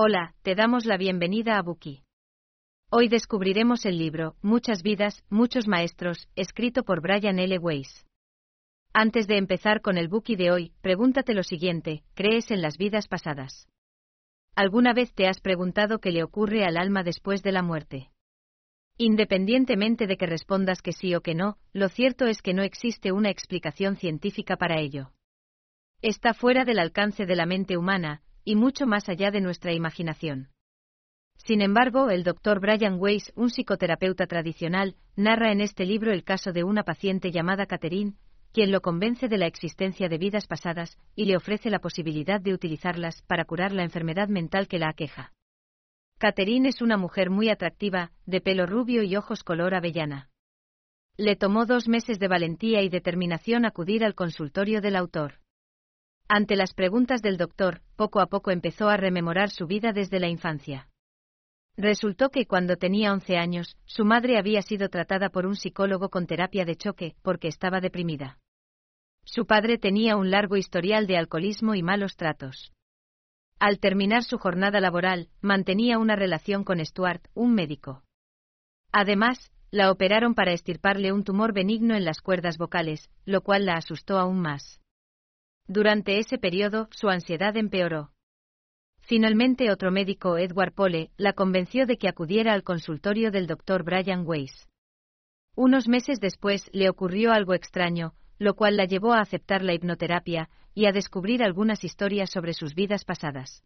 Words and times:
Hola, 0.00 0.32
te 0.42 0.54
damos 0.54 0.84
la 0.86 0.96
bienvenida 0.96 1.58
a 1.58 1.62
Buki. 1.62 2.04
Hoy 2.88 3.08
descubriremos 3.08 3.84
el 3.84 3.98
libro 3.98 4.36
Muchas 4.42 4.84
vidas, 4.84 5.24
muchos 5.28 5.66
maestros, 5.66 6.28
escrito 6.36 6.84
por 6.84 7.00
Brian 7.00 7.40
L. 7.40 7.58
Weiss. 7.58 8.06
Antes 8.92 9.26
de 9.26 9.38
empezar 9.38 9.80
con 9.80 9.98
el 9.98 10.06
Buki 10.06 10.36
de 10.36 10.52
hoy, 10.52 10.72
pregúntate 10.82 11.34
lo 11.34 11.42
siguiente, 11.42 12.04
¿crees 12.14 12.52
en 12.52 12.62
las 12.62 12.78
vidas 12.78 13.08
pasadas? 13.08 13.66
¿Alguna 14.54 14.92
vez 14.92 15.12
te 15.14 15.26
has 15.26 15.40
preguntado 15.40 15.98
qué 15.98 16.12
le 16.12 16.22
ocurre 16.22 16.64
al 16.64 16.76
alma 16.76 17.02
después 17.02 17.42
de 17.42 17.50
la 17.50 17.62
muerte? 17.62 18.12
Independientemente 18.98 20.06
de 20.06 20.16
que 20.16 20.26
respondas 20.26 20.80
que 20.80 20.92
sí 20.92 21.16
o 21.16 21.22
que 21.22 21.34
no, 21.34 21.58
lo 21.72 21.88
cierto 21.88 22.26
es 22.26 22.40
que 22.40 22.54
no 22.54 22.62
existe 22.62 23.10
una 23.10 23.30
explicación 23.30 23.96
científica 23.96 24.56
para 24.56 24.78
ello. 24.78 25.10
Está 26.02 26.34
fuera 26.34 26.64
del 26.64 26.78
alcance 26.78 27.26
de 27.26 27.34
la 27.34 27.46
mente 27.46 27.76
humana, 27.76 28.22
y 28.48 28.56
mucho 28.56 28.86
más 28.86 29.10
allá 29.10 29.30
de 29.30 29.42
nuestra 29.42 29.74
imaginación. 29.74 30.48
Sin 31.36 31.60
embargo, 31.60 32.08
el 32.08 32.24
doctor 32.24 32.60
Brian 32.60 32.96
Weiss, 32.98 33.30
un 33.36 33.50
psicoterapeuta 33.50 34.26
tradicional, 34.26 34.96
narra 35.16 35.52
en 35.52 35.60
este 35.60 35.84
libro 35.84 36.12
el 36.12 36.24
caso 36.24 36.54
de 36.54 36.64
una 36.64 36.82
paciente 36.82 37.30
llamada 37.30 37.66
Catherine, 37.66 38.14
quien 38.54 38.72
lo 38.72 38.80
convence 38.80 39.28
de 39.28 39.36
la 39.36 39.46
existencia 39.46 40.08
de 40.08 40.16
vidas 40.16 40.46
pasadas 40.46 40.96
y 41.14 41.26
le 41.26 41.36
ofrece 41.36 41.68
la 41.68 41.80
posibilidad 41.80 42.40
de 42.40 42.54
utilizarlas 42.54 43.20
para 43.26 43.44
curar 43.44 43.72
la 43.72 43.84
enfermedad 43.84 44.28
mental 44.28 44.66
que 44.66 44.78
la 44.78 44.88
aqueja. 44.88 45.34
Catherine 46.16 46.70
es 46.70 46.80
una 46.80 46.96
mujer 46.96 47.28
muy 47.28 47.50
atractiva, 47.50 48.12
de 48.24 48.40
pelo 48.40 48.64
rubio 48.64 49.02
y 49.02 49.14
ojos 49.14 49.44
color 49.44 49.74
avellana. 49.74 50.30
Le 51.18 51.36
tomó 51.36 51.66
dos 51.66 51.86
meses 51.86 52.18
de 52.18 52.28
valentía 52.28 52.80
y 52.80 52.88
determinación 52.88 53.66
acudir 53.66 54.04
al 54.04 54.14
consultorio 54.14 54.80
del 54.80 54.96
autor. 54.96 55.37
Ante 56.30 56.56
las 56.56 56.74
preguntas 56.74 57.22
del 57.22 57.38
doctor, 57.38 57.80
poco 57.96 58.20
a 58.20 58.26
poco 58.26 58.50
empezó 58.50 58.90
a 58.90 58.98
rememorar 58.98 59.48
su 59.48 59.66
vida 59.66 59.92
desde 59.92 60.20
la 60.20 60.28
infancia. 60.28 60.88
Resultó 61.74 62.28
que 62.28 62.44
cuando 62.44 62.76
tenía 62.76 63.14
11 63.14 63.38
años, 63.38 63.78
su 63.86 64.04
madre 64.04 64.36
había 64.36 64.60
sido 64.60 64.90
tratada 64.90 65.30
por 65.30 65.46
un 65.46 65.56
psicólogo 65.56 66.10
con 66.10 66.26
terapia 66.26 66.66
de 66.66 66.76
choque 66.76 67.16
porque 67.22 67.48
estaba 67.48 67.80
deprimida. 67.80 68.38
Su 69.24 69.46
padre 69.46 69.78
tenía 69.78 70.16
un 70.16 70.30
largo 70.30 70.56
historial 70.56 71.06
de 71.06 71.16
alcoholismo 71.16 71.74
y 71.74 71.82
malos 71.82 72.16
tratos. 72.16 72.72
Al 73.58 73.78
terminar 73.78 74.22
su 74.22 74.36
jornada 74.36 74.80
laboral, 74.80 75.30
mantenía 75.40 75.98
una 75.98 76.14
relación 76.14 76.62
con 76.62 76.84
Stuart, 76.84 77.26
un 77.32 77.54
médico. 77.54 78.02
Además, 78.92 79.50
la 79.70 79.90
operaron 79.90 80.34
para 80.34 80.52
estirparle 80.52 81.12
un 81.12 81.24
tumor 81.24 81.54
benigno 81.54 81.94
en 81.94 82.04
las 82.04 82.20
cuerdas 82.20 82.58
vocales, 82.58 83.08
lo 83.24 83.40
cual 83.40 83.64
la 83.64 83.74
asustó 83.74 84.18
aún 84.18 84.40
más. 84.40 84.80
Durante 85.70 86.18
ese 86.18 86.38
periodo, 86.38 86.88
su 86.92 87.10
ansiedad 87.10 87.54
empeoró. 87.58 88.10
Finalmente, 89.02 89.70
otro 89.70 89.90
médico, 89.90 90.38
Edward 90.38 90.72
Pole, 90.72 91.10
la 91.18 91.34
convenció 91.34 91.84
de 91.84 91.98
que 91.98 92.08
acudiera 92.08 92.54
al 92.54 92.62
consultorio 92.62 93.30
del 93.30 93.46
doctor 93.46 93.84
Brian 93.84 94.26
Weiss. 94.26 94.66
Unos 95.54 95.86
meses 95.86 96.20
después 96.20 96.70
le 96.72 96.88
ocurrió 96.88 97.32
algo 97.32 97.52
extraño, 97.52 98.14
lo 98.38 98.54
cual 98.54 98.78
la 98.78 98.86
llevó 98.86 99.12
a 99.12 99.20
aceptar 99.20 99.62
la 99.62 99.74
hipnoterapia 99.74 100.48
y 100.72 100.86
a 100.86 100.92
descubrir 100.92 101.42
algunas 101.42 101.84
historias 101.84 102.30
sobre 102.30 102.54
sus 102.54 102.74
vidas 102.74 103.04
pasadas. 103.04 103.62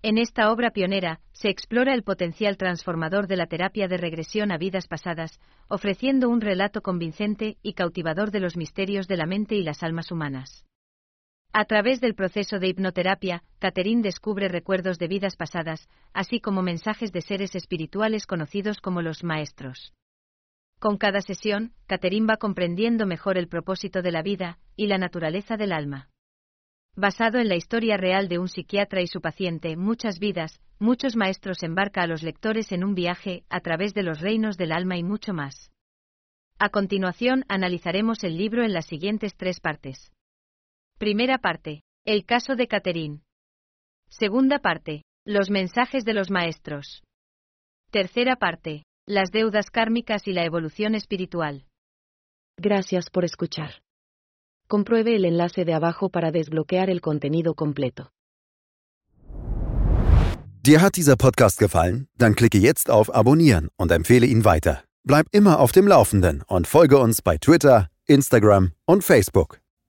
En 0.00 0.16
esta 0.16 0.50
obra 0.50 0.70
pionera, 0.70 1.20
se 1.32 1.50
explora 1.50 1.92
el 1.92 2.02
potencial 2.02 2.56
transformador 2.56 3.26
de 3.26 3.36
la 3.36 3.46
terapia 3.46 3.88
de 3.88 3.98
regresión 3.98 4.52
a 4.52 4.56
vidas 4.56 4.88
pasadas, 4.88 5.38
ofreciendo 5.68 6.30
un 6.30 6.40
relato 6.40 6.80
convincente 6.80 7.58
y 7.62 7.74
cautivador 7.74 8.30
de 8.30 8.40
los 8.40 8.56
misterios 8.56 9.06
de 9.06 9.18
la 9.18 9.26
mente 9.26 9.56
y 9.56 9.62
las 9.62 9.82
almas 9.82 10.10
humanas. 10.10 10.64
A 11.52 11.64
través 11.64 12.00
del 12.00 12.14
proceso 12.14 12.60
de 12.60 12.68
hipnoterapia, 12.68 13.42
Catherine 13.58 14.02
descubre 14.02 14.48
recuerdos 14.48 14.98
de 14.98 15.08
vidas 15.08 15.34
pasadas, 15.34 15.88
así 16.12 16.40
como 16.40 16.62
mensajes 16.62 17.10
de 17.10 17.22
seres 17.22 17.56
espirituales 17.56 18.26
conocidos 18.26 18.80
como 18.80 19.02
los 19.02 19.24
maestros. 19.24 19.92
Con 20.78 20.96
cada 20.96 21.20
sesión, 21.20 21.72
Catherine 21.86 22.26
va 22.26 22.36
comprendiendo 22.36 23.04
mejor 23.04 23.36
el 23.36 23.48
propósito 23.48 24.00
de 24.00 24.12
la 24.12 24.22
vida 24.22 24.58
y 24.76 24.86
la 24.86 24.96
naturaleza 24.96 25.56
del 25.56 25.72
alma. 25.72 26.08
Basado 26.94 27.38
en 27.38 27.48
la 27.48 27.56
historia 27.56 27.96
real 27.96 28.28
de 28.28 28.38
un 28.38 28.48
psiquiatra 28.48 29.02
y 29.02 29.08
su 29.08 29.20
paciente, 29.20 29.76
Muchas 29.76 30.20
vidas, 30.20 30.60
muchos 30.78 31.16
maestros 31.16 31.64
embarca 31.64 32.02
a 32.02 32.06
los 32.06 32.22
lectores 32.22 32.70
en 32.70 32.84
un 32.84 32.94
viaje 32.94 33.42
a 33.50 33.60
través 33.60 33.92
de 33.92 34.04
los 34.04 34.20
reinos 34.20 34.56
del 34.56 34.70
alma 34.70 34.96
y 34.96 35.02
mucho 35.02 35.34
más. 35.34 35.72
A 36.60 36.68
continuación, 36.68 37.44
analizaremos 37.48 38.22
el 38.22 38.36
libro 38.36 38.64
en 38.64 38.72
las 38.72 38.86
siguientes 38.86 39.34
tres 39.36 39.60
partes. 39.60 40.12
Primera 41.00 41.38
parte. 41.38 41.80
El 42.04 42.26
caso 42.26 42.56
de 42.56 42.68
Catherine. 42.68 43.22
Segunda 44.10 44.58
parte. 44.58 45.02
Los 45.24 45.48
mensajes 45.48 46.04
de 46.04 46.12
los 46.12 46.28
maestros. 46.30 47.02
Tercera 47.90 48.36
parte. 48.36 48.84
Las 49.06 49.30
deudas 49.30 49.70
kármicas 49.70 50.28
y 50.28 50.34
la 50.34 50.44
evolución 50.44 50.94
espiritual. 50.94 51.64
Gracias 52.58 53.08
por 53.08 53.24
escuchar. 53.24 53.80
Compruebe 54.68 55.16
el 55.16 55.24
enlace 55.24 55.64
de 55.64 55.72
abajo 55.72 56.10
para 56.10 56.32
desbloquear 56.32 56.90
el 56.90 57.00
contenido 57.00 57.54
completo. 57.54 58.10
Dir 60.62 60.82
hat 60.82 60.96
dieser 60.96 61.16
Podcast 61.16 61.58
gefallen? 61.58 62.08
Dann 62.18 62.34
klicke 62.34 62.58
jetzt 62.58 62.90
auf 62.90 63.08
Abonnieren 63.14 63.70
und 63.78 63.90
empfehle 63.90 64.26
ihn 64.26 64.44
weiter. 64.44 64.84
Bleib 65.02 65.28
immer 65.32 65.60
auf 65.60 65.72
dem 65.72 65.88
Laufenden 65.88 66.42
und 66.46 66.66
folge 66.66 66.98
uns 66.98 67.22
bei 67.22 67.38
Twitter, 67.38 67.88
Instagram 68.06 68.72
und 68.84 69.02
Facebook. 69.02 69.59